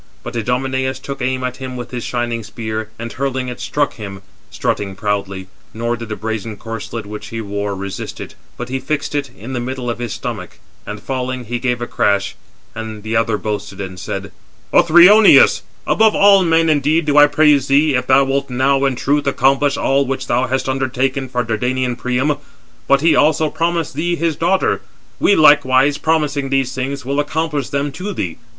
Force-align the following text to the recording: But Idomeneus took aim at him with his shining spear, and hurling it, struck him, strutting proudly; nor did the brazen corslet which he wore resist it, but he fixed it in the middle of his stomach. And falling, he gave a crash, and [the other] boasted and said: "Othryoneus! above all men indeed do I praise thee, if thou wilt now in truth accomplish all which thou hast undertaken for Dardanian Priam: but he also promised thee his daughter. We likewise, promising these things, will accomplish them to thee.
But 0.23 0.35
Idomeneus 0.35 0.97
took 0.97 1.21
aim 1.21 1.43
at 1.43 1.57
him 1.57 1.77
with 1.77 1.91
his 1.91 2.03
shining 2.03 2.43
spear, 2.43 2.89
and 2.97 3.13
hurling 3.13 3.49
it, 3.49 3.59
struck 3.59 3.93
him, 3.97 4.23
strutting 4.49 4.95
proudly; 4.95 5.45
nor 5.75 5.95
did 5.95 6.09
the 6.09 6.15
brazen 6.15 6.57
corslet 6.57 7.05
which 7.05 7.27
he 7.27 7.39
wore 7.39 7.75
resist 7.75 8.19
it, 8.19 8.33
but 8.57 8.69
he 8.69 8.79
fixed 8.79 9.13
it 9.13 9.29
in 9.37 9.53
the 9.53 9.59
middle 9.59 9.91
of 9.91 9.99
his 9.99 10.11
stomach. 10.13 10.57
And 10.87 10.99
falling, 11.03 11.45
he 11.45 11.59
gave 11.59 11.83
a 11.83 11.85
crash, 11.85 12.35
and 12.73 13.03
[the 13.03 13.15
other] 13.15 13.37
boasted 13.37 13.79
and 13.79 13.99
said: 13.99 14.31
"Othryoneus! 14.73 15.61
above 15.85 16.15
all 16.15 16.41
men 16.43 16.67
indeed 16.67 17.05
do 17.05 17.19
I 17.19 17.27
praise 17.27 17.67
thee, 17.67 17.93
if 17.93 18.07
thou 18.07 18.23
wilt 18.23 18.49
now 18.49 18.85
in 18.85 18.95
truth 18.95 19.27
accomplish 19.27 19.77
all 19.77 20.07
which 20.07 20.25
thou 20.25 20.47
hast 20.47 20.67
undertaken 20.67 21.29
for 21.29 21.43
Dardanian 21.43 21.95
Priam: 21.95 22.37
but 22.87 23.01
he 23.01 23.15
also 23.15 23.51
promised 23.51 23.93
thee 23.93 24.15
his 24.15 24.35
daughter. 24.35 24.81
We 25.19 25.35
likewise, 25.35 25.99
promising 25.99 26.49
these 26.49 26.73
things, 26.73 27.05
will 27.05 27.19
accomplish 27.19 27.69
them 27.69 27.91
to 27.91 28.13
thee. 28.13 28.39